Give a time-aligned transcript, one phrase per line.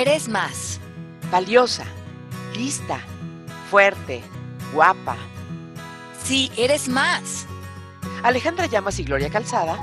[0.00, 0.78] eres más.
[1.30, 1.86] Valiosa,
[2.54, 3.00] lista,
[3.70, 4.22] fuerte,
[4.72, 5.16] guapa.
[6.22, 7.46] Sí, eres más.
[8.22, 9.78] Alejandra Llamas y Gloria Calzada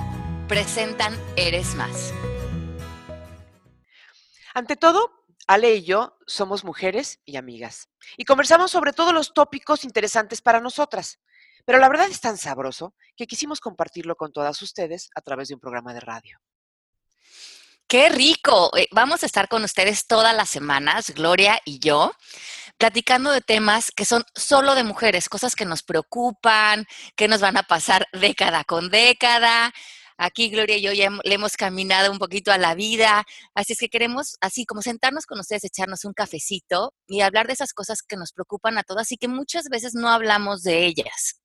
[0.47, 2.13] presentan Eres más.
[4.53, 7.89] Ante todo, Ale y yo somos mujeres y amigas.
[8.15, 11.19] Y conversamos sobre todos los tópicos interesantes para nosotras.
[11.65, 15.55] Pero la verdad es tan sabroso que quisimos compartirlo con todas ustedes a través de
[15.55, 16.39] un programa de radio.
[17.93, 18.75] ¡Qué rico!
[18.75, 22.11] Eh, vamos a estar con ustedes todas las semanas, Gloria y yo,
[22.79, 27.55] platicando de temas que son solo de mujeres, cosas que nos preocupan, que nos van
[27.55, 29.71] a pasar década con década.
[30.17, 33.79] Aquí Gloria y yo ya le hemos caminado un poquito a la vida, así es
[33.79, 38.01] que queremos así como sentarnos con ustedes, echarnos un cafecito y hablar de esas cosas
[38.01, 41.43] que nos preocupan a todas y que muchas veces no hablamos de ellas.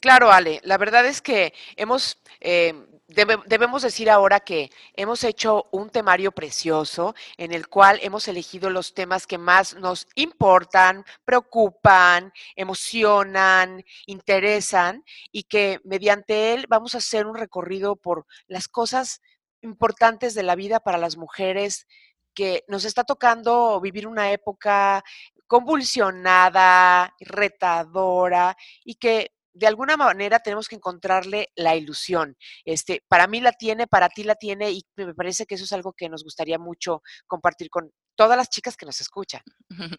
[0.00, 5.88] Claro, Ale, la verdad es que hemos, eh, debemos decir ahora que hemos hecho un
[5.88, 13.82] temario precioso en el cual hemos elegido los temas que más nos importan, preocupan, emocionan,
[14.06, 19.22] interesan y que mediante él vamos a hacer un recorrido por las cosas
[19.62, 21.86] importantes de la vida para las mujeres
[22.34, 25.02] que nos está tocando vivir una época
[25.46, 28.54] convulsionada, retadora
[28.84, 32.36] y que de alguna manera tenemos que encontrarle la ilusión.
[32.64, 35.72] Este, para mí la tiene, para ti la tiene y me parece que eso es
[35.72, 39.42] algo que nos gustaría mucho compartir con todas las chicas que nos escuchan.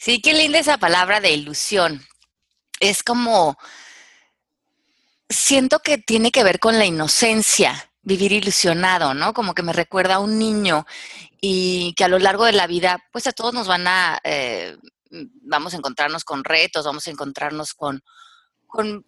[0.00, 2.00] Sí, qué linda esa palabra de ilusión.
[2.78, 3.58] Es como,
[5.28, 9.34] siento que tiene que ver con la inocencia, vivir ilusionado, ¿no?
[9.34, 10.86] Como que me recuerda a un niño
[11.40, 14.76] y que a lo largo de la vida, pues a todos nos van a, eh,
[15.10, 18.02] vamos a encontrarnos con retos, vamos a encontrarnos con
[18.68, 19.04] con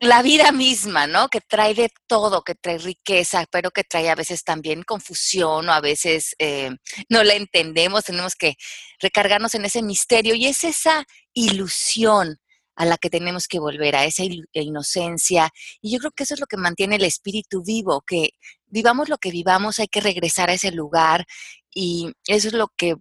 [0.00, 1.28] la vida misma, ¿no?
[1.28, 5.72] Que trae de todo, que trae riqueza, pero que trae a veces también confusión o
[5.72, 6.70] a veces eh,
[7.10, 8.54] no la entendemos, tenemos que
[8.98, 12.38] recargarnos en ese misterio y es esa ilusión
[12.76, 14.22] a la que tenemos que volver, a esa
[14.54, 15.50] inocencia.
[15.82, 18.30] Y yo creo que eso es lo que mantiene el espíritu vivo, que
[18.68, 21.26] vivamos lo que vivamos, hay que regresar a ese lugar
[21.74, 22.94] y eso es lo que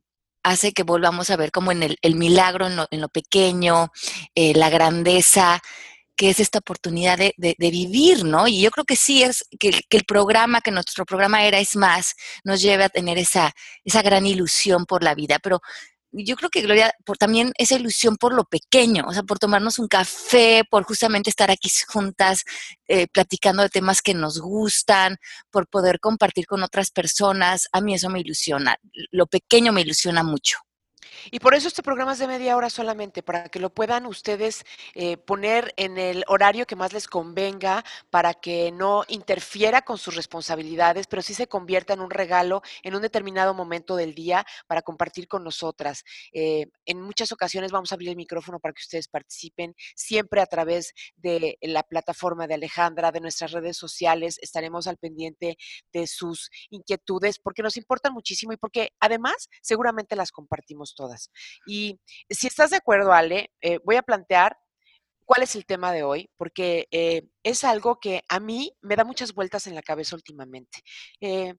[0.44, 3.90] hace que volvamos a ver como en el, milagro, en lo, pequeño,
[4.35, 5.62] eh, la grandeza
[6.19, 8.46] que es esta oportunidad de, vivir, ¿no?
[8.46, 12.13] Y yo creo que sí es que, el programa, que nuestro programa era Es Más,
[12.44, 13.53] nos lleva a tener esa,
[13.85, 15.62] esa gran ilusión por la vida, pero
[16.12, 19.80] yo creo que Gloria, por también esa ilusión por lo pequeño, o sea, por tomarnos
[19.80, 22.44] un café, por justamente estar aquí juntas
[22.90, 25.16] eh, platicando de temas que nos gustan,
[25.50, 28.75] por poder compartir con otras personas, a mí eso me ilusiona,
[29.12, 30.57] lo pequeño me ilusiona mucho.
[31.31, 34.63] Y por eso este programa es de media hora solamente, para que lo puedan ustedes
[34.94, 40.16] eh, poner en el horario que más les convenga, para que no interfiera con sus
[40.16, 44.81] responsabilidades, pero sí se convierta en un regalo en un determinado momento del día para
[44.81, 46.03] compartir con nosotras.
[46.34, 50.46] Eh, en muchas ocasiones vamos a abrir el micrófono para que ustedes participen, siempre a
[50.46, 55.57] través de la plataforma de Alejandra, de nuestras redes sociales, estaremos al pendiente
[55.91, 61.09] de sus inquietudes, porque nos importan muchísimo y porque además seguramente las compartimos todas.
[61.66, 62.00] Y
[62.30, 64.58] si estás de acuerdo, Ale, eh, voy a plantear
[65.25, 69.03] cuál es el tema de hoy, porque eh, es algo que a mí me da
[69.03, 70.81] muchas vueltas en la cabeza últimamente.
[71.22, 71.53] Eh,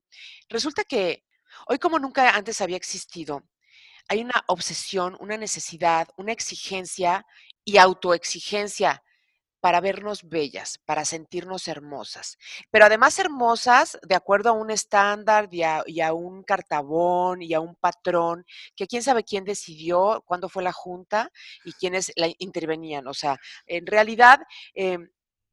[0.49, 1.23] resulta que
[1.67, 3.43] hoy como nunca antes había existido,
[4.09, 7.25] hay una obsesión, una necesidad, una exigencia
[7.63, 9.03] y autoexigencia
[9.61, 12.37] para vernos bellas, para sentirnos hermosas,
[12.71, 17.75] pero además hermosas de acuerdo a un estándar y a, un cartabón y a un
[17.75, 18.43] patrón,
[18.75, 21.29] que quién sabe quién decidió, cuándo fue la junta
[21.63, 23.07] y quiénes la intervenían.
[23.07, 24.39] O sea, en realidad,
[24.73, 25.09] em,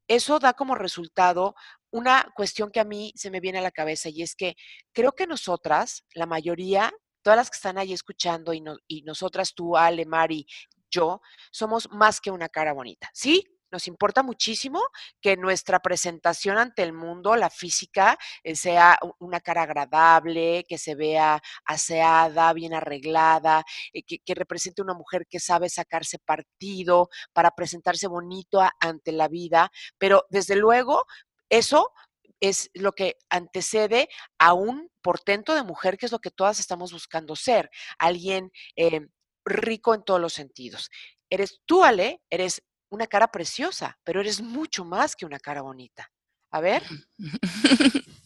[0.08, 1.54] eso da como resultado
[1.90, 4.56] una cuestión que a mí se me viene a la cabeza y es que
[4.92, 6.92] creo que nosotras, la mayoría,
[7.22, 10.46] todas las que están ahí escuchando y, y nosotras, tú, Ale, Mari,
[10.90, 11.20] yo,
[11.50, 13.10] somos más que una cara bonita.
[13.12, 13.44] ¿Sí?
[13.70, 14.80] Nos importa muchísimo
[15.20, 20.94] que nuestra presentación ante el mundo, la física, eh, sea una cara agradable, que se
[20.94, 28.06] vea aseada, bien arreglada, eh, que, represente una mujer que sabe sacarse partido para presentarse
[28.06, 29.70] bonito ante la vida.
[29.98, 31.04] Pero desde luego,
[31.50, 31.93] eso
[32.40, 34.08] es lo que antecede
[34.38, 39.08] a un portento de mujer, que es lo que todas estamos buscando ser, alguien eh,
[39.44, 40.90] rico en todos los sentidos.
[41.31, 46.11] Eres tú, Ale, eres una cara preciosa, pero eres mucho más que una cara bonita.
[46.50, 46.82] A ver.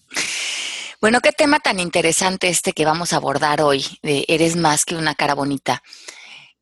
[1.03, 4.95] Bueno, qué tema tan interesante este que vamos a abordar hoy, de eres más que
[4.95, 5.83] una cara bonita.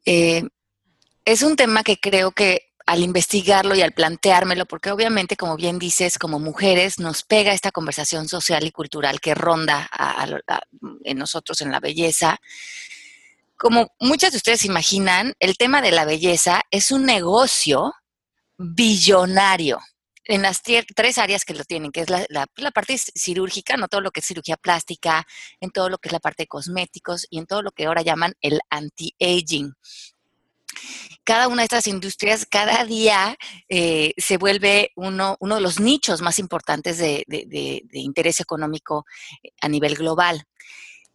[0.06, 0.44] Eh,
[1.26, 5.79] es un tema que creo que al investigarlo y al planteármelo, porque obviamente, como bien
[5.79, 9.91] dices, como mujeres nos pega esta conversación social y cultural que ronda
[11.05, 12.41] en nosotros en la belleza.
[13.60, 17.92] Como muchas de ustedes imaginan, el tema de la belleza es un negocio
[18.56, 19.78] billonario
[20.24, 24.00] en las tres áreas que lo tienen, que es la, la, parte cirúrgica, no todo
[24.00, 25.26] lo que es cirugía plástica,
[25.60, 28.00] en todo lo que es la parte de cosméticos y en todo lo que ahora
[28.00, 29.74] llaman el anti-aging,
[31.24, 33.36] cada una de estas industrias cada día
[33.68, 37.24] eh, se vuelve uno, de los nichos más importantes de,
[37.92, 39.04] interés económico
[39.60, 40.44] a nivel global.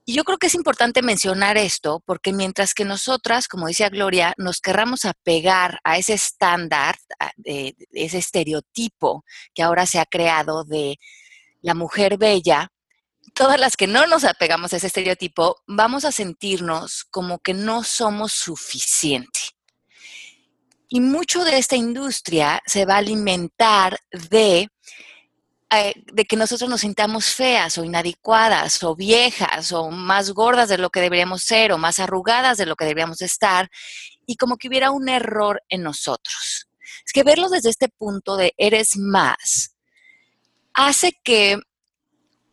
[0.08, 4.36] Y yo creo que es importante mencionar esto porque mientras que nosotras, como decía Gloria,
[4.38, 6.96] nos querramos apegar a ese estándar,
[7.38, 9.26] de, ese estereotipo
[9.56, 11.00] que ahora se ha creado de
[11.62, 12.72] la mujer bella,
[13.34, 17.84] todas las que no nos apegamos a ese estereotipo, vamos a sentirnos como que no
[17.84, 19.56] somos suficientes.
[20.88, 23.98] Y mucho de esta industria se va a alimentar
[24.30, 24.70] de,
[25.82, 30.78] eh, de que nosotros nos sintamos feas o inadecuadas o viejas o más gordas de
[30.78, 33.70] lo que deberíamos ser o más arrugadas de lo que deberíamos estar
[34.26, 36.68] y como que hubiera un error en nosotros.
[37.06, 39.76] Es que verlo desde este punto de eres más
[40.74, 41.58] hace que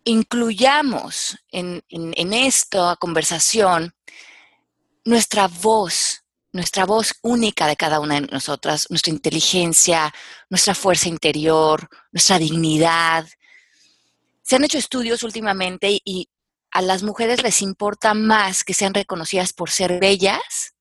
[0.04, 3.94] incluyamos en, en esta conversación
[5.04, 6.21] nuestra voz,
[6.52, 10.12] nuestra voz única de cada una de nosotras, nuestra inteligencia,
[10.50, 13.26] nuestra fuerza interior, nuestra dignidad.
[14.42, 16.28] Se han hecho estudios últimamente y
[16.70, 20.74] a las mujeres les importa más que sean reconocidas por ser bellas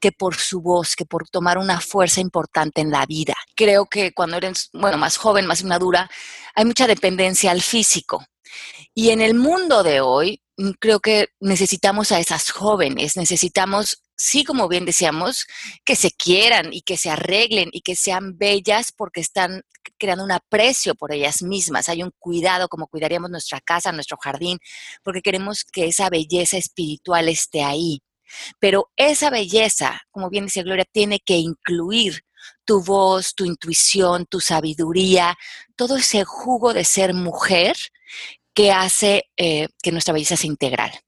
[0.00, 3.34] que por su voz, que por tomar una fuerza importante en la vida.
[3.56, 6.10] Creo que cuando eres, bueno, más joven, más madura,
[6.54, 8.24] hay mucha dependencia al físico.
[8.94, 10.42] Y en el mundo de hoy,
[10.78, 15.46] creo que necesitamos a esas jóvenes, necesitamos sí, como bien decíamos,
[15.84, 19.62] que se quieran y que se arreglen y que sean bellas porque están
[19.98, 21.88] creando un aprecio por ellas mismas.
[21.88, 24.58] Hay un cuidado como cuidaríamos nuestra casa, nuestro jardín,
[25.02, 28.00] porque queremos que esa belleza espiritual esté ahí.
[28.58, 32.22] Pero esa belleza, como bien dice Gloria, tiene que incluir
[32.64, 35.36] tu voz, tu intuición, tu sabiduría,
[35.76, 37.76] todo ese jugo de ser mujer
[38.54, 41.03] que hace eh, que nuestra belleza sea integral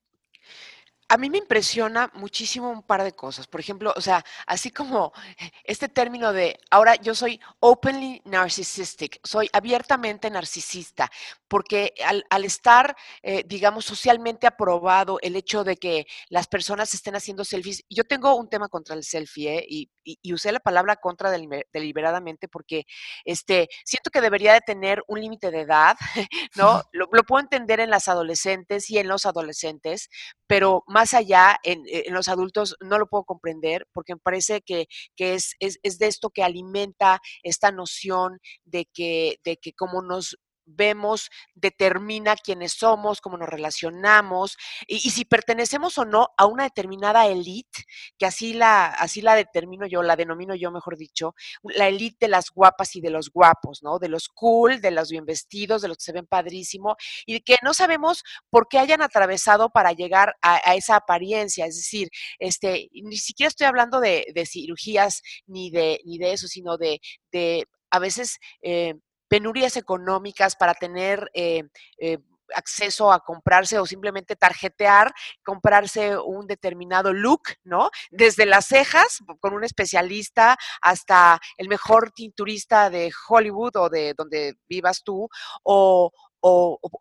[1.08, 3.46] a mí me impresiona muchísimo un par de cosas.
[3.46, 5.12] Por ejemplo, o sea, así como
[5.64, 11.10] este término de ahora yo soy openly narcissistic, soy abiertamente narcisista,
[11.48, 11.94] porque
[12.30, 17.84] al, estar, eh, digamos, socialmente aprobado el hecho de que las personas estén haciendo selfies,
[17.88, 19.66] yo tengo un tema contra el selfie, ¿eh?
[19.68, 19.90] y,
[20.32, 21.32] usé la palabra contra
[21.72, 22.84] deliberadamente porque
[23.24, 25.96] este, siento que debería de tener un límite de edad,
[26.56, 26.82] ¿no?
[26.92, 30.08] Lo, lo puedo entender en las adolescentes y en los adolescentes,
[30.46, 35.54] pero más allá, en, los adultos no lo puedo comprender porque me parece que, es,
[35.60, 41.30] es, es, de esto que alimenta esta noción de que, de que como nos vemos
[41.54, 47.84] determina quiénes somos, cómo nos relacionamos y, si pertenecemos o no a una determinada élite,
[48.18, 52.30] que así la, así la determino yo, la denomino yo, mejor dicho, la élite de
[52.30, 53.98] las guapas y de los guapos, ¿no?
[53.98, 57.56] De los cool, de los bien vestidos, de los que se ven padrísimo y que
[57.62, 61.66] no sabemos por qué hayan atravesado para llegar a, esa apariencia.
[61.66, 62.08] Es decir,
[62.38, 67.00] este, ni siquiera estoy hablando de, cirugías ni de, ni de eso, sino de,
[67.32, 68.94] de a veces eh,
[69.28, 71.64] penurias económicas para tener eh,
[71.98, 72.18] eh,
[72.54, 75.12] acceso a comprarse o simplemente tarjetear,
[75.44, 77.90] comprarse un determinado look, ¿no?
[78.10, 84.54] Desde las cejas, con un especialista, hasta el mejor tinturista de Hollywood o de donde
[84.68, 85.28] vivas tú,
[85.62, 86.12] o,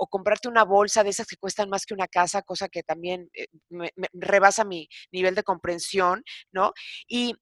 [0.10, 3.46] comprarte una bolsa de esas que cuestan más que una casa, cosa que también eh,
[3.70, 6.74] me, rebasa mi nivel de comprensión, ¿no?
[7.08, 7.36] Y,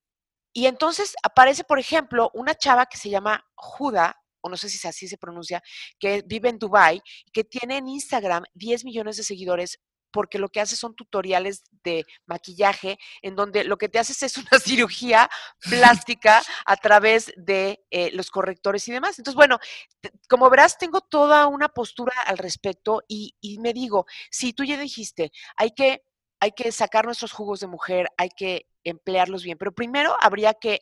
[0.51, 4.87] y entonces aparece, por ejemplo, una chava que se llama Juda, o no sé si
[4.87, 5.63] así se pronuncia,
[5.99, 9.79] que vive en Dubai que tiene en Instagram 10 millones de seguidores
[10.13, 14.37] porque lo que hace son tutoriales de maquillaje en donde lo que te haces es
[14.37, 15.27] una cirugía
[15.59, 19.17] plástica a través de eh, los correctores y demás.
[19.17, 19.57] Entonces, bueno,
[20.29, 25.31] como verás, tengo toda una postura al respecto y, me digo, si tú ya dijiste,
[25.57, 26.03] hay que,
[26.39, 30.79] hay que sacar nuestros jugos de mujer, hay que emplearlos bien, pero primero habría que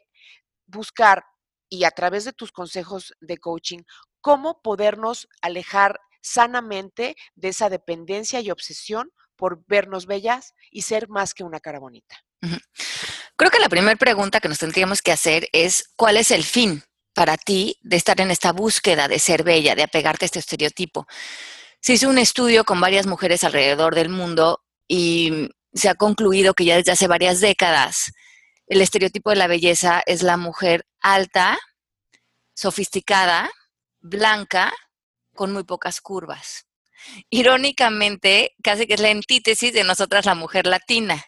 [0.65, 1.23] buscar
[1.71, 3.79] y a través de tus consejos de coaching,
[4.19, 11.33] cómo podernos alejar sanamente de esa dependencia y obsesión por vernos bellas y ser más
[11.33, 12.17] que una cara bonita.
[13.37, 16.83] Creo que la primera pregunta que nos tendríamos que hacer es, ¿cuál es el fin
[17.13, 21.07] para ti de estar en esta búsqueda de ser bella, de apegarte a este estereotipo?
[21.79, 26.65] Se hizo un estudio con varias mujeres alrededor del mundo y se ha concluido que
[26.65, 28.11] ya desde hace varias décadas
[28.71, 31.59] el estereotipo de la belleza es la mujer alta,
[32.53, 33.51] sofisticada,
[33.99, 34.71] blanca,
[35.35, 36.67] con muy pocas curvas.
[37.29, 41.21] Irónicamente, casi que es la antítesis de nosotras la mujer latina.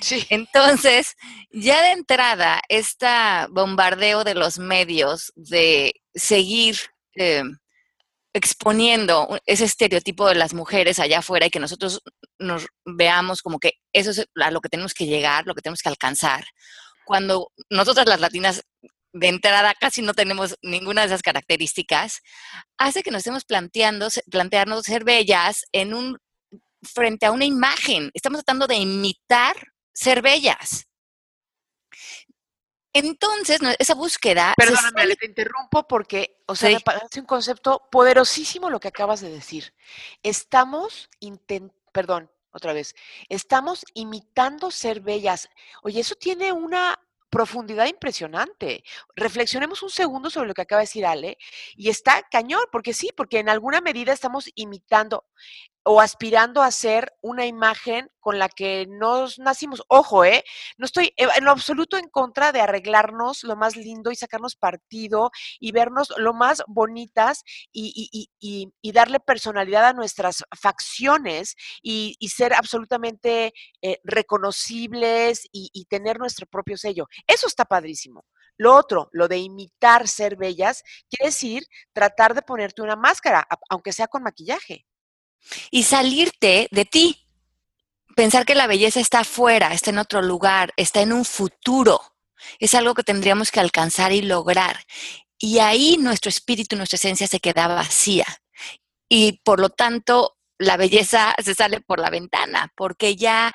[0.00, 0.26] Sí.
[0.30, 1.16] Entonces,
[1.50, 3.06] ya de entrada, este
[3.50, 6.78] bombardeo de los medios de seguir
[7.14, 7.42] eh,
[8.32, 12.00] exponiendo ese estereotipo de las mujeres allá afuera y que nosotros
[12.40, 15.82] nos veamos como que eso es a lo que tenemos que llegar, lo que tenemos
[15.82, 16.44] que alcanzar.
[17.04, 18.64] Cuando nosotras las latinas
[19.12, 22.22] de entrada casi no tenemos ninguna de esas características,
[22.78, 26.18] hace que nos estemos planteando, plantearnos ser bellas en un,
[26.82, 28.10] frente a una imagen.
[28.14, 29.56] Estamos tratando de imitar
[29.92, 30.86] ser bellas.
[32.92, 34.54] Entonces, esa búsqueda...
[34.56, 39.30] Perdóname, te interrumpo porque, o sea, me parece un concepto poderosísimo lo que acabas de
[39.30, 39.72] decir.
[40.22, 42.94] Estamos intentando, perdón, otra vez,
[43.28, 45.48] estamos imitando ser bellas.
[45.82, 46.98] Oye, eso tiene una
[47.30, 48.82] profundidad impresionante.
[49.14, 51.38] Reflexionemos un segundo sobre lo que acaba de decir Ale,
[51.76, 55.24] y está cañón, porque sí, porque en alguna medida estamos imitando
[55.92, 59.82] o aspirando a ser una imagen con la que nos nacimos.
[59.88, 60.44] Ojo, ¿eh?
[60.78, 65.32] No estoy en lo absoluto en contra de arreglarnos lo más lindo y sacarnos partido
[65.58, 67.42] y vernos lo más bonitas
[67.72, 68.30] y,
[68.92, 77.08] darle personalidad a nuestras facciones y, ser absolutamente eh, reconocibles y tener nuestro propio sello.
[77.26, 78.24] Eso está padrísimo.
[78.56, 83.92] Lo otro, lo de imitar ser bellas, quiere decir tratar de ponerte una máscara, aunque
[83.92, 84.86] sea con maquillaje
[85.70, 87.26] y salirte de ti.
[88.16, 92.00] Pensar que la belleza está afuera, está en otro lugar, está en un futuro.
[92.58, 94.84] Es algo que tendríamos que alcanzar y lograr.
[95.38, 98.26] Y ahí nuestro espíritu, nuestra esencia se queda vacía.
[99.08, 103.52] Y por lo tanto, la belleza se sale por la ventana, porque ya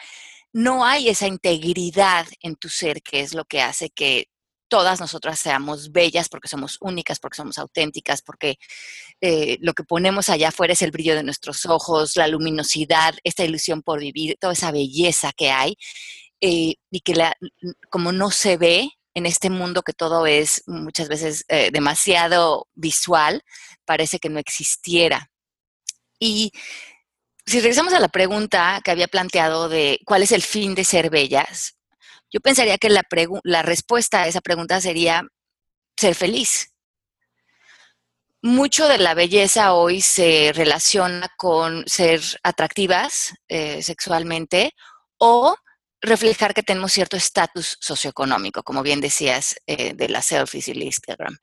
[0.51, 4.29] no hay esa integridad en tu ser, que es lo que hace que
[4.67, 8.57] todas nosotras seamos bellas, porque somos únicas, porque somos auténticas, porque
[9.21, 13.43] eh, lo que ponemos allá afuera es el brillo de nuestros ojos, la luminosidad, esta
[13.43, 15.77] ilusión por vivir, toda esa belleza que hay,
[16.41, 17.35] eh, y que la,
[17.89, 23.43] como no se ve en este mundo que todo es muchas veces eh, demasiado visual,
[23.85, 25.31] parece que no existiera.
[26.19, 26.51] Y
[27.45, 31.09] si regresamos a la pregunta que había planteado de cuál es el fin de ser
[31.09, 31.74] bellas,
[32.35, 33.01] yo pensaría que la,
[33.43, 35.23] la respuesta a esa pregunta sería
[35.95, 36.73] ser feliz.
[38.41, 44.73] Mucho de la belleza hoy se relaciona con ser atractivas eh, sexualmente
[45.17, 45.55] o
[46.01, 50.83] reflejar que tenemos cierto estatus socioeconómico, como bien decías, eh, de las selfies y el
[50.83, 51.37] Instagram.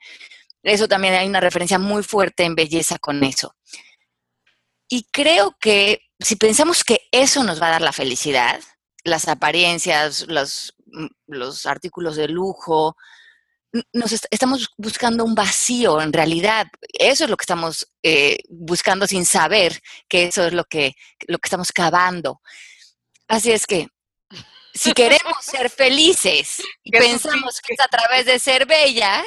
[0.62, 3.56] Eso también hay una referencia muy fuerte en belleza con eso.
[4.90, 8.60] Y creo que si pensamos que eso nos va a dar la felicidad,
[9.04, 10.74] las apariencias, los,
[11.26, 12.96] los artículos de lujo,
[13.92, 16.66] nos estamos buscando un vacío en realidad.
[16.92, 20.94] Eso es lo que estamos eh, buscando sin saber que eso es lo que,
[21.26, 22.40] lo que estamos cavando.
[23.28, 23.88] Así es que,
[24.74, 29.26] si queremos ser felices y pensamos que es a través de ser bellas,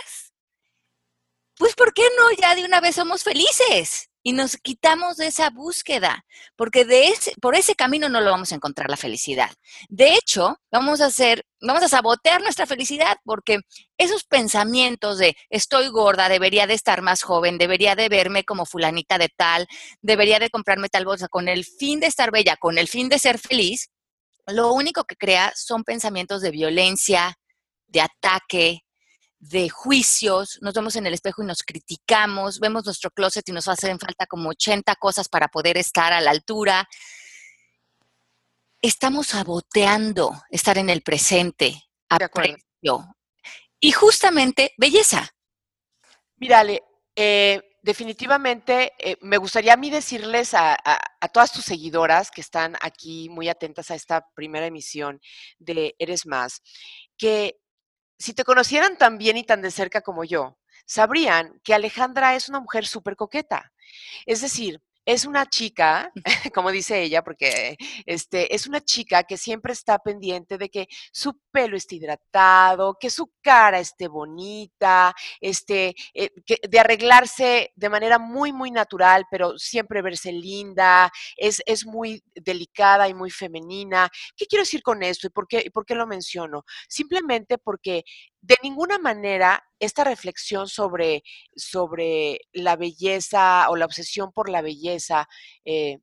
[1.58, 4.10] pues ¿por qué no ya de una vez somos felices?
[4.28, 8.52] Y nos quitamos de esa búsqueda, porque de ese, por ese camino no lo vamos
[8.52, 9.52] a encontrar la felicidad.
[9.88, 13.60] De hecho, vamos a hacer, vamos a sabotear nuestra felicidad, porque
[14.00, 19.20] esos pensamientos de estoy gorda, debería de estar más joven, debería de verme como fulanita
[19.20, 19.68] de tal,
[20.02, 23.20] debería de comprarme tal bolsa con el fin de estar bella, con el fin de
[23.20, 23.92] ser feliz,
[24.48, 27.38] lo único que crea son pensamientos de violencia,
[27.86, 28.85] de ataque,
[29.40, 33.68] de juicios, nos vemos en el espejo y nos criticamos, vemos nuestro closet y nos
[33.68, 36.88] hacen falta como 80 cosas para poder estar a la altura.
[38.82, 43.16] Estamos saboteando estar en el presente, aprecio
[43.80, 45.30] y justamente belleza.
[46.38, 46.84] Mírale,
[47.16, 52.76] eh, definitivamente eh, me gustaría a mí decirles a, a, todas tus seguidoras que están
[52.82, 55.22] aquí muy atentas a esta primera emisión
[55.60, 56.62] de Eres Más,
[57.18, 57.60] que
[58.18, 62.50] si te conocieran tan bien y tan de cerca como yo, sabrían que Alejandra es
[62.50, 63.74] una mujer súper coqueta.
[64.26, 66.12] Es decir, es una chica,
[66.54, 71.40] como dice ella, porque este, es una chica que siempre está pendiente de que su
[71.52, 76.30] pelo esté hidratado, que su cara esté bonita, este, eh,
[76.68, 83.08] de arreglarse de manera muy, muy natural, pero siempre verse linda, es, es muy delicada
[83.08, 84.10] y muy femenina.
[84.36, 86.66] ¿Qué quiero decir con esto y por qué, y por qué lo menciono?
[86.88, 88.04] Simplemente porque
[88.46, 91.24] de ninguna manera esta reflexión sobre,
[91.56, 95.28] sobre la belleza o la obsesión por la belleza,
[95.66, 95.98] eh,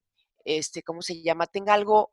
[0.44, 1.46] este, ¿cómo se llama?
[1.46, 2.12] Tenga algo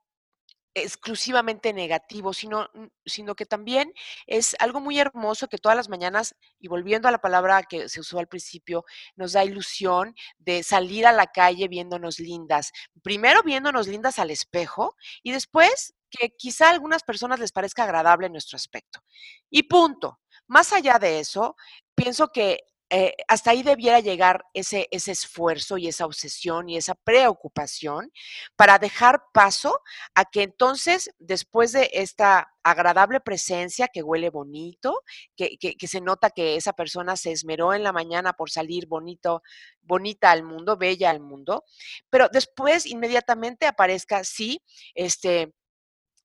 [0.75, 2.69] exclusivamente negativo, sino,
[3.03, 3.91] sino que también
[4.27, 7.99] es algo muy hermoso que todas las mañanas, y volviendo a la palabra que se
[7.99, 12.71] usó al principio, nos da ilusión de salir a la calle viéndonos lindas.
[13.01, 18.29] Primero viéndonos lindas al espejo y después que quizá a algunas personas les parezca agradable
[18.29, 19.01] nuestro aspecto.
[19.49, 20.19] Y punto.
[20.47, 21.55] Más allá de eso,
[21.95, 22.61] pienso que
[22.91, 28.11] eh, hasta ahí debiera llegar ese, ese esfuerzo y esa obsesión y esa preocupación
[28.55, 29.79] para dejar paso
[30.15, 35.03] a que entonces, después de esta agradable presencia que huele bonito,
[35.35, 39.43] que, que, se nota que esa persona se esmeró en la mañana por salir bonito,
[39.81, 41.65] bonita al mundo, bella al mundo,
[42.09, 44.63] pero después inmediatamente aparezca, sí,
[44.95, 45.53] este,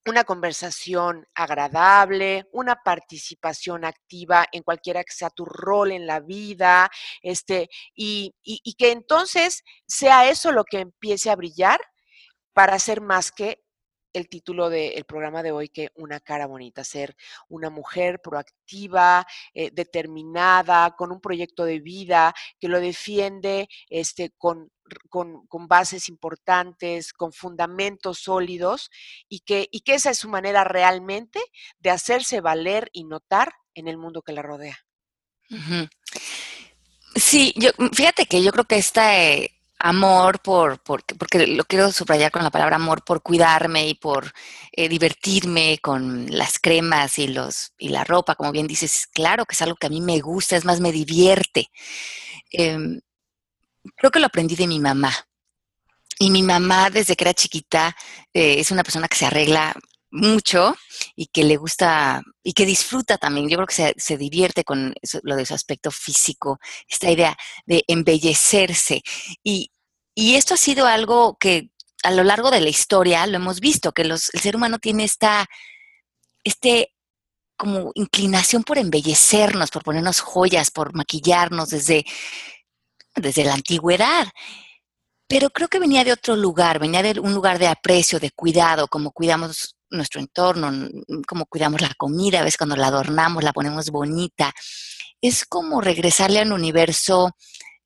[0.06, 6.90] una conversación agradable, una participación activa en cualquiera que sea tu rol en la vida,
[7.22, 11.80] este, y, y, que entonces sea eso lo que empiece a brillar
[12.52, 13.63] para ser más que
[14.14, 17.16] el título del programa de hoy que una cara bonita, ser
[17.48, 24.70] una mujer proactiva, eh, determinada, con un proyecto de vida que lo defiende este, con,
[25.10, 28.90] con, con, bases importantes, con fundamentos sólidos
[29.28, 31.40] y que, y que esa es su manera realmente
[31.78, 34.78] de hacerse valer y notar en el mundo que la rodea.
[37.16, 39.50] Sí, yo, fíjate que yo creo que esta, eh,
[39.84, 44.32] amor por, por, porque lo quiero subrayar con la palabra amor, por cuidarme y por
[44.72, 49.54] eh, divertirme con las cremas y, los, y la ropa, como bien dices, claro que
[49.54, 51.70] es algo que a mí me gusta, es más, me divierte.
[52.50, 53.00] Em,
[53.96, 55.12] creo que lo aprendí de mi mamá.
[56.18, 57.94] Y mi mamá, desde que era chiquita,
[58.32, 59.74] eh, es una persona que se arregla
[60.10, 60.76] mucho
[61.16, 63.48] y que le gusta y que disfruta también.
[63.50, 67.36] Yo creo que se, se divierte con lo de su aspecto físico, esta idea
[67.66, 69.02] de embellecerse.
[69.42, 69.70] Y,
[70.14, 71.70] y esto ha sido algo que
[72.02, 75.04] a lo largo de la historia lo hemos visto, que los, el ser humano tiene
[75.04, 75.46] esta,
[76.44, 76.90] este
[77.56, 82.04] como inclinación por embellecernos, por ponernos joyas, por maquillarnos desde,
[83.14, 84.28] desde la antigüedad.
[85.26, 88.88] Pero creo que venía de otro lugar, venía de un lugar de aprecio, de cuidado,
[88.88, 90.70] como cuidamos nuestro entorno,
[91.26, 94.52] como cuidamos la comida, a veces cuando la adornamos, la ponemos bonita.
[95.20, 97.30] Es como regresarle al universo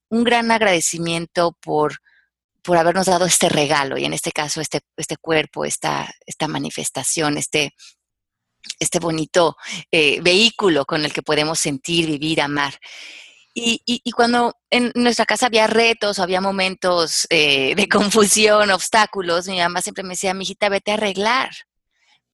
[0.09, 1.98] un gran agradecimiento por,
[2.68, 7.38] por habernos dado este regalo, y en este caso este, este cuerpo, esta, esta manifestación,
[7.38, 7.72] este,
[8.78, 9.57] este bonito
[9.90, 12.78] eh, vehículo con el que podemos sentir, vivir, amar.
[13.54, 19.61] Y, y, cuando en nuestra casa había retos, había momentos eh, de confusión, obstáculos, mi
[19.61, 21.48] mamá siempre me decía, mijita, vete a arreglar.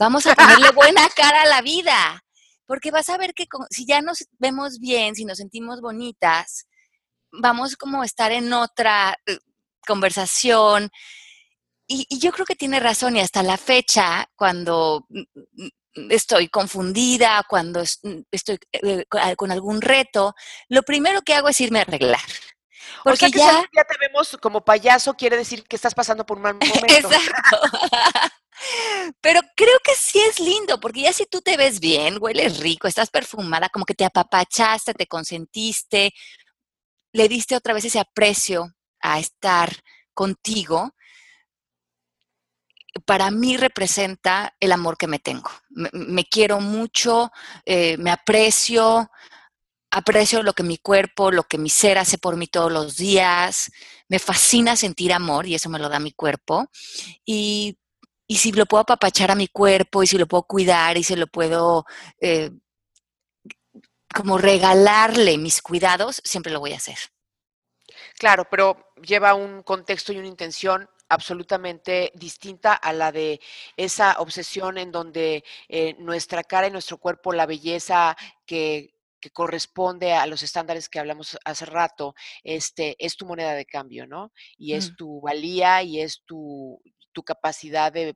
[0.01, 2.25] Vamos a ponerle buena cara a la vida.
[2.67, 6.67] Porque vas a ver que si ya nos vemos bien, si nos sentimos bonitas,
[7.31, 9.39] vamos como a estar en otra, eh,
[9.85, 10.91] conversación.
[11.87, 15.07] Y, yo creo que tiene razón y hasta la fecha, cuando
[15.95, 17.83] estoy confundida, cuando
[18.31, 19.05] estoy eh,
[19.37, 20.35] con algún reto,
[20.69, 22.21] lo primero que hago es irme a arreglar.
[23.03, 23.65] Porque ya...
[23.73, 27.09] ya te vemos como payaso, quiere decir que estás pasando por un mal momento.
[27.09, 27.61] Exacto.
[29.21, 32.89] Pero creo que sí es lindo, porque ya si tú te ves bien, hueles rico,
[32.89, 36.15] estás perfumada, como que te apapachaste, te consentiste,
[37.13, 38.73] le diste otra vez ese aprecio
[39.05, 39.71] a estar
[40.15, 40.95] contigo,
[43.05, 45.51] para mí representa el amor que me tengo.
[45.69, 47.31] Me, quiero mucho,
[47.67, 49.11] eh, me aprecio,
[49.91, 53.71] aprecio lo que mi cuerpo, lo que mi ser hace por mí todos los días.
[54.09, 56.67] Me fascina sentir amor y eso me lo da mi cuerpo.
[57.25, 57.79] Y,
[58.29, 61.27] si lo puedo apapachar a mi cuerpo y si lo puedo cuidar y si lo
[61.27, 61.85] puedo
[62.21, 62.51] eh,
[64.15, 66.99] como regalarle mis cuidados, siempre lo voy a hacer.
[68.19, 73.41] Claro, pero lleva un contexto y una intención absolutamente distinta a la de
[73.77, 78.95] esa obsesión en donde eh, nuestra cara y nuestro cuerpo, la belleza que,
[79.31, 84.33] corresponde a los estándares que hablamos hace rato, este, es tu moneda de cambio, ¿no?
[84.57, 86.81] Y es tu valía y es tu,
[87.15, 88.15] tu capacidad de,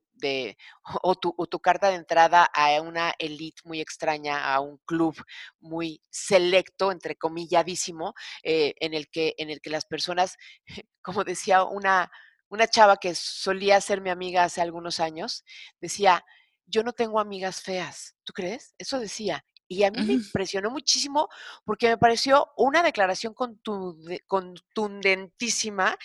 [1.03, 5.17] o, tu, tu, carta de entrada a una elite muy extraña, a un club
[5.61, 10.37] muy selecto, entre comilladísimo, eh, en, el que, en el que las personas,
[11.01, 12.11] como decía una,
[12.51, 15.45] una chava que solía ser mi amiga hace algunos años,
[15.81, 16.23] decía,
[16.67, 18.75] yo no tengo amigas feas, ¿tú crees?
[18.77, 19.45] Eso decía.
[19.69, 21.29] Y a mí me impresionó muchísimo
[21.65, 25.99] porque me pareció una declaración contundentísima,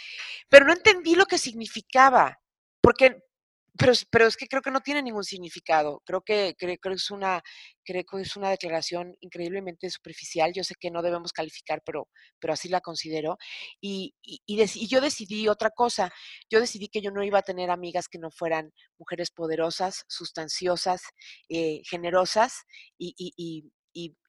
[0.50, 2.44] pero no entendí lo que significaba
[2.84, 3.24] porque
[3.78, 6.02] pero, pero es que creo que no tiene ningún significado.
[6.06, 7.42] Creo que, creo, que es una,
[7.84, 10.54] creo que es una declaración increíblemente superficial.
[10.54, 12.08] Yo sé que no debemos calificar, pero,
[12.40, 13.38] pero así la considero.
[13.82, 16.14] Y, y, y, yo decidí otra cosa.
[16.50, 21.02] Yo decidí que yo no iba a tener amigas que no fueran mujeres poderosas, sustanciosas,
[21.50, 22.64] eh, generosas
[22.98, 23.72] y, y,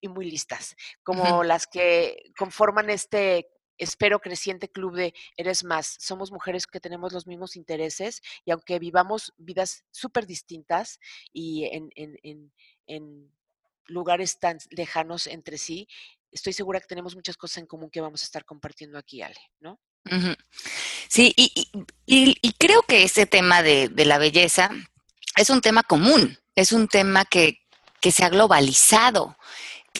[0.08, 3.48] muy listas, como las que conforman este
[3.78, 5.96] espero, creciente club de Eres Más.
[6.00, 11.00] Somos mujeres que tenemos los mismos intereses y aunque vivamos vidas súper distintas
[11.32, 12.52] y en, en,
[12.86, 13.32] en,
[13.86, 15.86] lugares tan lejanos entre sí,
[16.32, 19.40] estoy segura que tenemos muchas cosas en común que vamos a estar compartiendo aquí, Ale,
[19.60, 19.78] ¿no?
[21.08, 21.70] Sí, y,
[22.06, 24.70] y, creo que ese tema de, de, la belleza
[25.36, 27.60] es un tema común, es un tema que,
[28.00, 29.36] que se ha globalizado,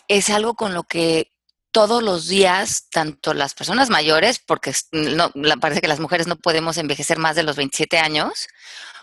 [0.09, 1.34] es algo con lo que
[1.75, 6.79] todos los días, tanto las personas mayores, porque no, parece que las mujeres no podemos
[6.79, 8.47] envejecer más de los 27 años,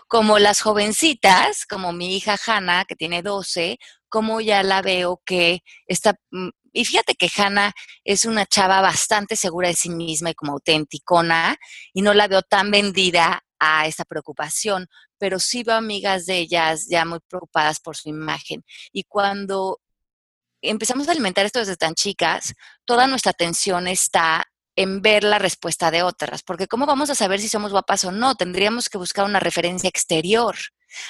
[0.08, 5.60] como las jovencitas, como mi hija Hanna, que tiene 12, como ya la veo que
[5.86, 6.14] está...
[6.30, 10.52] Mm, y fíjate que Hanna es una chava bastante segura de sí misma y como
[10.52, 11.58] auténticona,
[11.92, 14.86] y no la veo tan vendida a esa preocupación,
[15.18, 18.64] pero sí veo amigas de ellas ya muy preocupadas por su imagen.
[18.92, 19.81] Y cuando
[20.62, 24.44] empezamos a alimentar esto desde tan chicas, toda nuestra atención está
[24.76, 28.12] en ver la respuesta de otras, porque ¿cómo vamos a saber si somos guapas o
[28.12, 28.34] no?
[28.34, 30.56] Tendríamos que buscar una referencia exterior,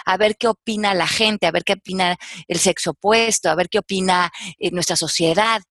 [0.04, 2.16] a ver qué opina la gente, a ver qué opina
[2.48, 5.62] el sexo opuesto, a ver qué opina eh, nuestra sociedad.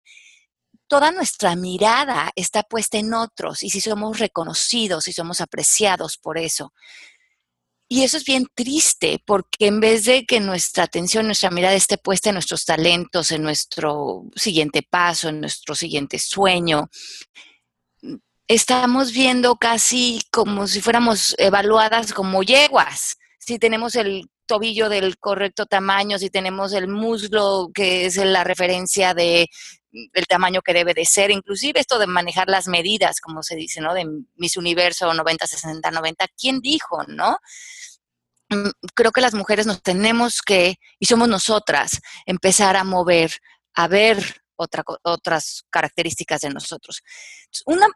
[0.88, 6.38] Toda nuestra mirada está puesta en otros y si somos reconocidos, si somos apreciados por
[6.38, 6.74] eso.
[7.94, 11.98] Y eso es bien triste, porque en vez de que nuestra atención, nuestra mirada esté
[11.98, 16.90] puesta en nuestros talentos, en nuestro siguiente paso, en nuestro siguiente sueño,
[18.48, 23.18] estamos viendo casi como si fuéramos evaluadas como yeguas.
[23.40, 29.14] Si tenemos el tobillo del correcto tamaño, si tenemos el muslo que es la referencia
[29.14, 29.50] de
[29.92, 33.82] el tamaño que debe de ser, inclusive esto de manejar las medidas, como se dice,
[33.82, 33.94] ¿no?
[33.94, 37.38] De mis universo 90, 60, 90, ¿quién dijo, no?
[38.94, 43.32] Creo que las mujeres nos tenemos que, y somos nosotras, empezar a mover,
[43.74, 47.02] a ver otras características de nosotros.
[47.66, 47.88] Una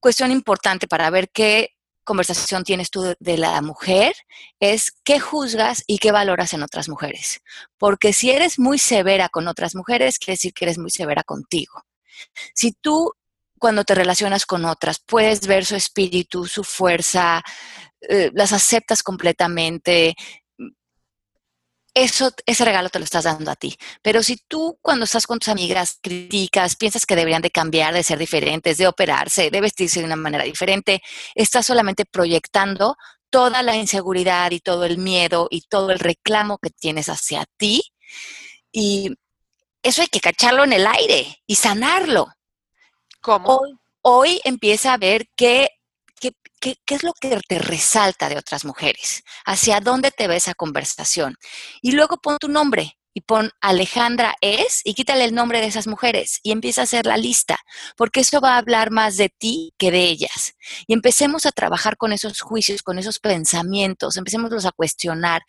[0.00, 1.70] cuestión importante para ver qué
[2.04, 4.14] conversación tienes tú de la mujer
[4.60, 7.42] es qué juzgas y qué valoras en otras mujeres.
[7.76, 11.84] Porque si eres muy severa con otras mujeres, quiere decir que eres muy severa contigo.
[12.54, 13.12] Si tú
[13.58, 17.42] cuando te relacionas con otras puedes ver su espíritu, su fuerza,
[18.02, 20.14] eh, las aceptas completamente,
[21.94, 23.76] eso, ese regalo te lo estás dando a ti.
[24.02, 28.02] Pero si tú cuando estás con tus amigas criticas, piensas que deberían de cambiar, de
[28.02, 31.02] ser diferentes, de operarse, de vestirse de una manera diferente,
[31.34, 32.96] estás solamente proyectando
[33.30, 37.82] toda la inseguridad y todo el miedo y todo el reclamo que tienes hacia ti.
[38.72, 39.14] Y
[39.82, 42.28] eso hay que cacharlo en el aire y sanarlo.
[43.20, 43.56] ¿Cómo?
[43.56, 45.68] Hoy, hoy empieza a ver que
[46.60, 49.22] ¿Qué, es lo que te resalta de otras mujeres?
[49.44, 51.36] ¿Hacia dónde te ve esa conversación?
[51.82, 55.86] Y luego pon tu nombre y pon Alejandra es y quítale el nombre de esas
[55.86, 57.58] mujeres y empieza a hacer la lista,
[57.96, 60.54] porque eso va a hablar más de ti que de ellas.
[60.86, 65.42] Y empecemos a trabajar con esos juicios, con esos pensamientos, empecémoslos a cuestionar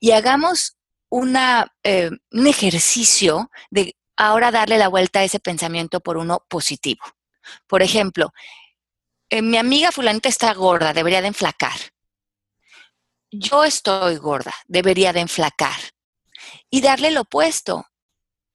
[0.00, 0.76] y hagamos
[1.84, 7.02] eh, un ejercicio de ahora darle la vuelta a ese pensamiento por uno positivo.
[7.66, 8.32] Por ejemplo,
[9.32, 11.72] eh, mi amiga fulanita está gorda, debería de enflacar.
[13.30, 15.80] Yo estoy gorda, debería de enflacar.
[16.68, 17.86] Y darle lo opuesto.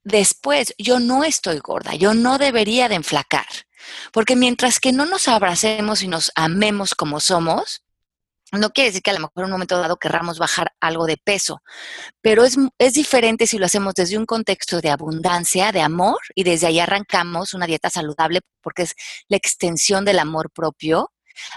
[0.03, 3.47] Después, yo no estoy gorda, yo no debería de enflacar.
[4.11, 7.81] Porque mientras que no nos abracemos y nos amemos como somos,
[8.51, 11.17] no quiere decir que a lo mejor en un momento dado querramos bajar algo de
[11.17, 11.61] peso,
[12.21, 16.43] pero es, es, diferente si lo hacemos desde un contexto de abundancia, de amor, y
[16.43, 18.95] desde ahí arrancamos una dieta saludable, porque es
[19.27, 21.11] la extensión del amor propio,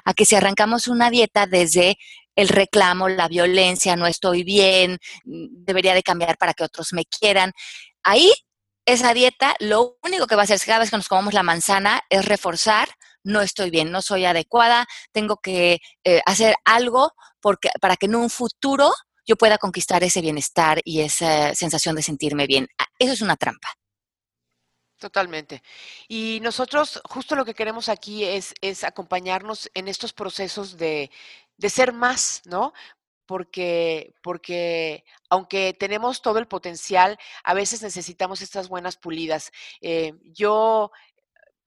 [0.05, 1.97] a que si arrancamos una dieta desde
[2.37, 7.53] el reclamo, la violencia, no estoy bien, debería de cambiar para que otros me quieran.
[8.03, 8.33] Ahí,
[8.87, 12.03] esa dieta, lo único que va a hacer cada vez que nos comamos la manzana
[12.09, 12.89] es reforzar
[13.25, 18.17] no estoy bien, no soy adecuada, tengo que eh, hacer algo porque, para que en
[18.17, 18.93] un futuro
[19.27, 22.69] yo pueda conquistar ese bienestar y esa sensación de sentirme bien.
[22.79, 23.69] Ah, eso es una trampa.
[24.99, 25.63] Totalmente.
[26.09, 31.11] Y nosotros justo lo que queremos aquí es, es acompañarnos en estos procesos de,
[31.57, 32.75] de ser más, ¿no?
[33.25, 39.53] Porque, porque aunque tenemos todo el potencial, a veces necesitamos estas buenas pulidas.
[39.81, 40.91] Eh, yo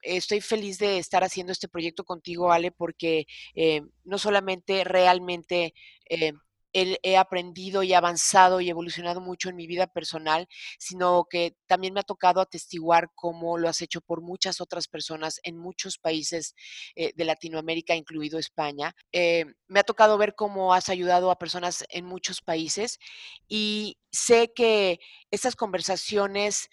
[0.04, 5.74] estoy feliz de estar haciendo este proyecto contigo, Ale, porque eh, no solamente realmente
[6.08, 6.32] eh,
[6.74, 12.00] he aprendido y avanzado y evolucionado mucho en mi vida personal, sino que también me
[12.00, 16.54] ha tocado atestiguar cómo lo has hecho por muchas otras personas en muchos países
[16.96, 18.94] eh, de Latinoamérica, incluido España.
[19.12, 22.98] Eh, me ha tocado ver cómo has ayudado a personas en muchos países
[23.48, 24.98] y sé que
[25.30, 26.68] esas conversaciones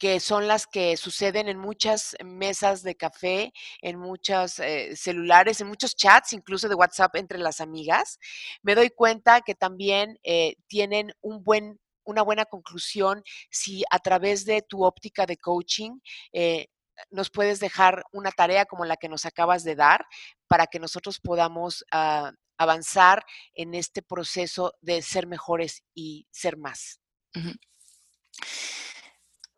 [0.00, 5.68] que son las que suceden en muchas mesas de café, en muchos eh, celulares, en
[5.68, 8.18] muchos chats, incluso de WhatsApp entre las amigas,
[8.62, 14.46] me doy cuenta que también eh, tienen un buen una buena conclusión si a través
[14.46, 16.00] de tu óptica de coaching
[16.32, 16.66] eh,
[17.10, 20.06] nos puedes dejar una tarea como la que nos acabas de dar
[20.48, 27.00] para que nosotros podamos ah, avanzar en este proceso de ser mejores y ser más.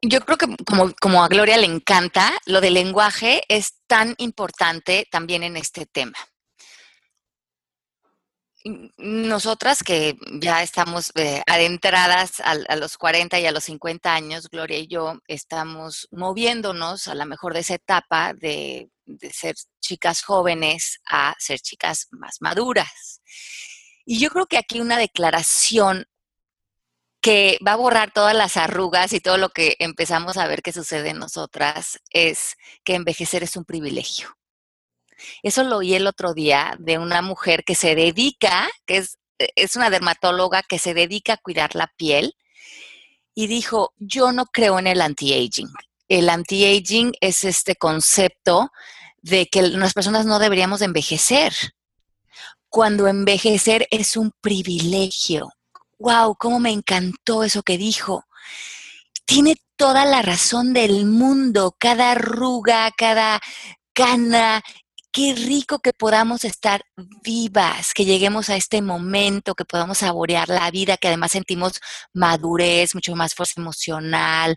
[0.04, 0.56] Yo creo que
[1.00, 6.18] como, a Gloria le encanta, lo del lenguaje es tan importante también en este tema
[8.96, 14.78] nosotras que ya estamos eh, adentradas a, los 40 y a los 50 años, Gloria
[14.78, 21.00] y yo estamos moviéndonos a la mejor de esa etapa de, de, ser chicas jóvenes
[21.10, 23.20] a ser chicas más maduras.
[24.04, 26.06] Y yo creo que aquí una declaración
[27.22, 30.72] que va a borrar todas las arrugas y todo lo que empezamos a ver que
[30.72, 34.36] sucede en nosotras es que envejecer es un privilegio.
[35.44, 39.76] Eso lo oí el otro día de una mujer que se dedica, que es, es
[39.76, 42.34] una dermatóloga que se dedica a cuidar la piel
[43.34, 45.70] y dijo, yo no creo en el anti-aging.
[46.08, 48.72] El anti-aging es este concepto
[49.18, 51.54] de que las personas no deberíamos envejecer,
[52.68, 55.52] cuando envejecer es un privilegio
[56.02, 58.24] wow, cómo me encantó eso que dijo.
[59.24, 63.40] Tiene toda la razón del mundo, cada arruga, cada
[63.94, 64.62] cana.
[65.12, 66.82] Qué rico que podamos estar
[67.22, 71.80] vivas, que lleguemos a este momento, que podamos saborear la vida, que además sentimos
[72.14, 74.56] madurez, mucho más fuerza emocional,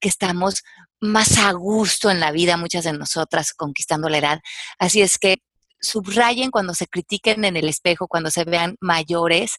[0.00, 0.62] que estamos
[1.00, 4.40] más a gusto en la vida, muchas de nosotras conquistando la edad.
[4.78, 5.42] Así es que
[5.80, 9.56] subrayen cuando se critiquen en el espejo, cuando se vean mayores,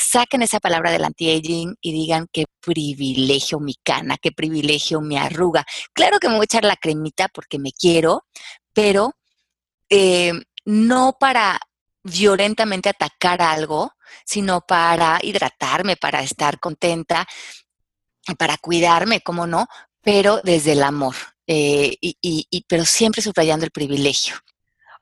[0.00, 5.64] saquen esa palabra del anti-aging y digan qué privilegio mi cana, qué privilegio mi arruga.
[5.92, 8.24] Claro que me voy a echar la cremita porque me quiero,
[8.72, 9.14] pero
[9.88, 10.32] eh,
[10.64, 11.60] no para
[12.02, 13.92] violentamente atacar algo,
[14.24, 17.26] sino para hidratarme, para estar contenta,
[18.38, 19.66] para cuidarme, ¿cómo no?
[20.00, 21.14] Pero desde el amor,
[21.46, 24.36] eh, y, pero siempre subrayando el privilegio.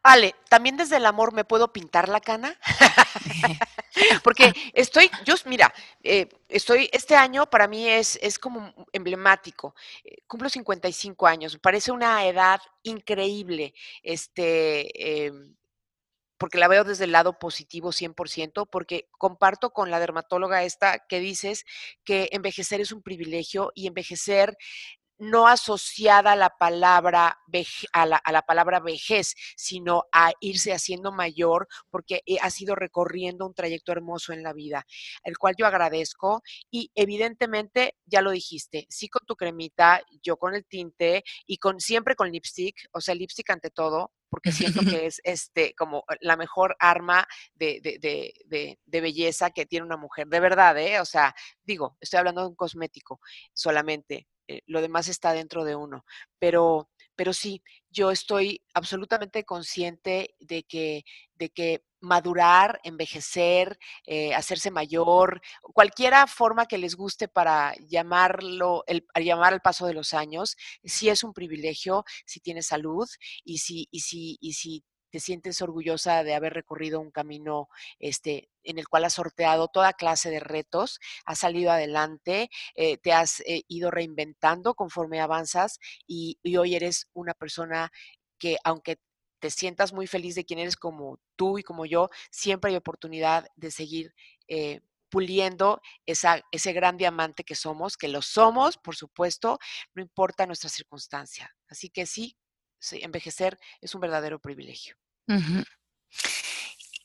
[0.09, 2.59] Ale, también desde el amor me puedo pintar la cana.
[4.25, 9.75] Porque estoy, yo, mira, eh, estoy, este año para mí es, es como emblemático.
[10.05, 15.57] Eh, cumplo 55 años, me parece una edad increíble, este, em,
[16.39, 21.21] porque la veo desde el lado positivo 100%, porque comparto con la dermatóloga esta que
[21.21, 21.67] dices
[22.05, 24.57] que envejecer es un privilegio y envejecer
[25.19, 27.39] no asociada a la palabra
[27.93, 33.93] a la, palabra vejez, sino a irse haciendo mayor porque ha sido recorriendo un trayecto
[33.93, 34.87] hermoso en la vida,
[35.25, 40.55] el cual yo agradezco y evidentemente ya lo dijiste, sí con tu cremita, yo con
[40.55, 45.07] el tinte y con siempre con lipstick, o sea, lipstick ante todo, porque siento que
[45.07, 50.79] es este como la mejor arma de, de, belleza que tiene una mujer, de verdad,
[50.79, 51.01] ¿eh?
[51.01, 53.21] O sea, digo, estoy hablando de un cosmético
[53.53, 56.05] solamente, eh, lo demás está dentro de uno.
[56.39, 64.71] Pero, pero sí, yo estoy absolutamente consciente de que, de que madurar, envejecer, eh, hacerse
[64.71, 70.57] mayor, cualquiera forma que les guste para llamarlo, el, llamar al paso de los años,
[70.85, 73.09] sí es un privilegio si tienes salud
[73.45, 77.69] y si, y si, y si te sientes orgullosa de haber recorrido un camino
[77.99, 83.13] este, en el cual has sorteado toda clase de retos, has salido adelante, eh, te
[83.13, 87.93] has eh, ido reinventando conforme avanzas y, hoy eres una persona
[88.39, 88.99] que aunque
[89.39, 93.47] te sientas muy feliz de quién eres como tú y como yo, siempre hay oportunidad
[93.55, 94.13] de seguir
[94.49, 99.59] eh, puliendo esa, ese gran diamante que somos, que lo somos, por supuesto,
[99.95, 101.55] no importa nuestra circunstancia.
[101.69, 102.37] Así que sí,
[102.93, 104.97] envejecer es un verdadero privilegio.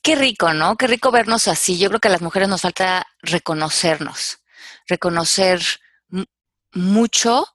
[0.02, 0.76] Qué rico, ¿no?
[0.76, 1.78] Qué rico vernos así.
[1.78, 4.40] Yo creo que a las mujeres nos falta reconocernos,
[4.88, 5.62] reconocer
[6.74, 7.48] mucho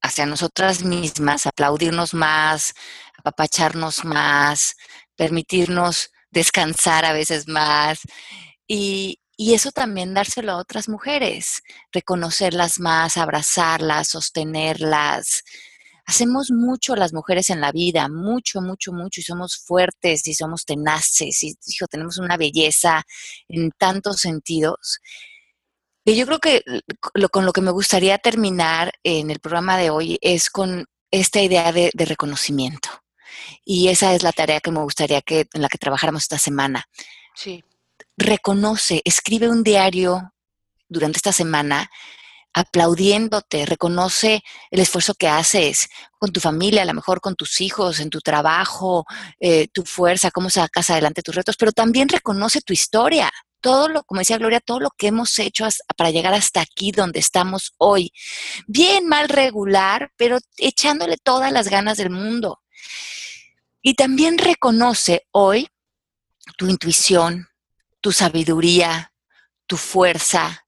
[0.00, 2.72] hacia nosotras mismas, aplaudirnos más,
[3.18, 4.76] apapacharnos más,
[5.16, 8.00] permitirnos descansar a veces más.
[8.66, 15.42] Y, y eso también dárselo a otras mujeres, reconocerlas más, abrazarlas, sostenerlas,
[16.10, 20.64] hacemos mucho las mujeres en la vida, mucho, mucho, mucho, y somos fuertes y somos
[20.64, 23.04] tenaces, y hijo, tenemos una belleza
[23.48, 24.98] en tantos sentidos.
[26.04, 26.64] Y yo creo que
[27.14, 31.40] lo, con lo que me gustaría terminar en el programa de hoy es con esta
[31.40, 32.88] idea de, de reconocimiento.
[33.64, 36.84] Y esa es la tarea que me gustaría que en la que trabajáramos esta semana.
[37.36, 37.62] Sí.
[38.16, 40.32] Reconoce, escribe un diario
[40.88, 41.88] durante esta semana
[42.52, 48.00] aplaudiéndote, reconoce el esfuerzo que haces con tu familia, a lo mejor con tus hijos,
[48.00, 49.06] en tu trabajo,
[49.38, 54.02] eh, tu fuerza, cómo sacas adelante tus retos, pero también reconoce tu historia, todo lo,
[54.04, 58.12] como decía Gloria, todo lo que hemos hecho para llegar hasta aquí donde estamos hoy.
[58.66, 62.60] Bien, mal, regular, pero echándole todas las ganas del mundo.
[63.82, 65.68] Y también reconoce hoy
[66.56, 67.48] tu intuición,
[68.00, 69.12] tu sabiduría,
[69.66, 70.66] tu fuerza,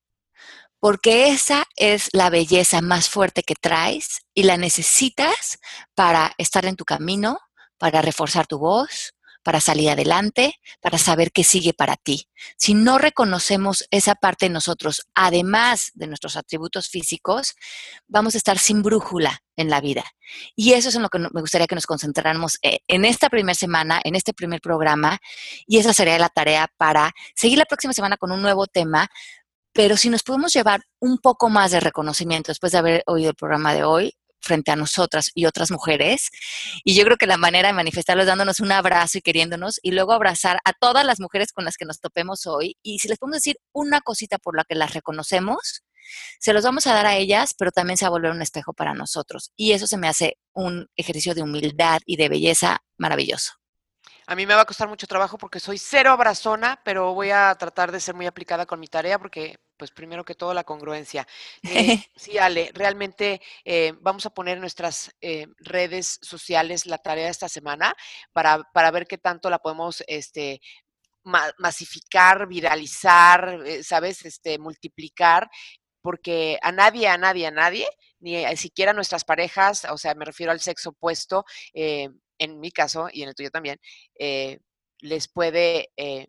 [0.83, 5.61] porque esa es la belleza más fuerte que traes y la necesitas
[5.95, 7.39] para estar en tu camino,
[7.79, 9.15] para reforzar tu voz,
[9.45, 12.29] para salir adelante, para saber qué sigue para ti.
[12.57, 17.55] Si no reconocemos esa parte de nosotros, además de nuestros atributos físicos,
[18.09, 20.05] vamos a estar sin brújula en la vida.
[20.57, 23.55] Y eso es en lo que me gustaría que nos concentráramos eh, en esta primera
[23.55, 25.19] semana, en este primer programa,
[25.65, 29.09] y esa sería la tarea para seguir la próxima semana con un nuevo tema,
[29.73, 33.37] pero si nos podemos llevar un poco más de reconocimiento después de haber oído el
[33.37, 36.31] programa de hoy frente a nosotras y otras mujeres,
[36.85, 39.93] y yo creo que la manera de manifestarlo es dándonos un abrazo y queriéndonos, y
[39.93, 43.19] luego abrazar a todas las mujeres con las que nos topemos hoy, y si les
[43.19, 45.85] podemos decir una cosita por la que las reconocemos,
[46.41, 48.73] se los vamos a dar a ellas, pero también se va a volver un espejo
[48.73, 49.53] para nosotros.
[49.57, 53.62] Y eso se me hace un ejercicio de humildad y de belleza maravilloso.
[54.33, 57.55] A mí me va a costar mucho trabajo porque soy cero abrazona, pero voy a
[57.55, 61.29] tratar de ser muy aplicada con mi tarea porque, pues, primero que todo, la congruencia.
[61.63, 67.27] Eh, sí, Ale, realmente eh, vamos a poner en nuestras eh, redes sociales la tarea
[67.27, 67.95] de esta semana
[68.33, 70.63] para, para ver qué tanto la podemos este,
[71.59, 74.25] masificar, viralizar, ¿sabes?
[74.25, 75.51] Este, multiplicar
[76.01, 77.87] porque a nadie, a nadie, a nadie,
[78.19, 82.09] ni siquiera nuestras parejas, o sea, me refiero al sexo opuesto, eh,
[82.43, 83.79] en mi caso y en el tuyo también,
[84.19, 84.59] eh,
[85.01, 86.29] les puede eh,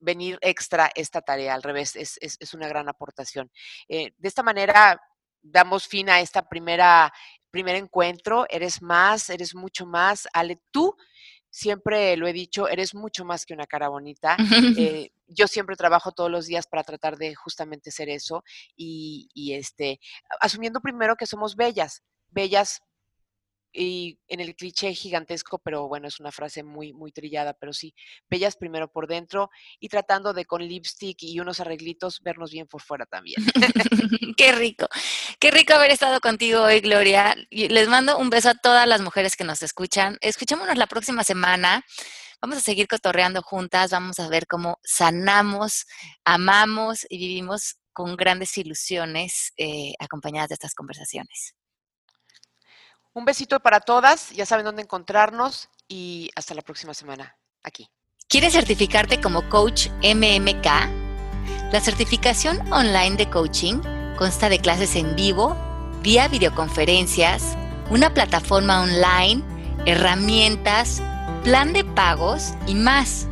[0.00, 1.54] venir extra esta tarea.
[1.54, 3.50] Al revés, es, es, una gran aportación.
[3.88, 5.00] Eh, de esta manera
[5.40, 7.12] damos fin a esta primera
[7.50, 8.46] primer encuentro.
[8.48, 10.26] Eres más, eres mucho más.
[10.32, 10.96] Ale, tú
[11.50, 14.36] siempre lo he dicho, eres mucho más que una cara bonita.
[15.26, 18.42] yo siempre trabajo todos los días para tratar de justamente ser eso
[18.76, 20.00] y, y, este,
[20.40, 22.82] asumiendo primero que somos bellas, bellas
[23.72, 27.94] y en el cliché gigantesco, pero bueno, es una frase muy, muy trillada, pero sí,
[28.28, 32.82] bellas primero por dentro y tratando de con lipstick y unos arreglitos vernos bien por
[32.82, 33.42] fuera también.
[34.36, 34.86] qué rico,
[35.38, 37.34] qué rico haber estado contigo hoy, Gloria.
[37.50, 40.18] Les mando un beso a todas las mujeres que nos escuchan.
[40.20, 41.84] Escuchémonos la próxima semana.
[42.40, 45.86] Vamos a seguir cotorreando juntas, vamos a ver cómo sanamos,
[46.24, 51.54] amamos y vivimos con grandes ilusiones eh, acompañadas de estas conversaciones.
[53.14, 57.90] Un besito para todas, ya saben dónde encontrarnos y hasta la próxima semana aquí.
[58.28, 60.66] ¿Quieres certificarte como coach MMK?
[61.70, 63.80] La certificación online de coaching
[64.16, 65.54] consta de clases en vivo,
[66.02, 67.56] vía videoconferencias,
[67.90, 69.42] una plataforma online,
[69.84, 71.02] herramientas,
[71.44, 73.28] plan de pagos y más.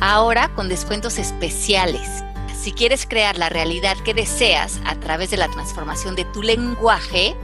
[0.00, 2.24] Ahora con descuentos especiales.
[2.60, 7.34] Si quieres crear la realidad que deseas a través de la transformación de tu lenguaje,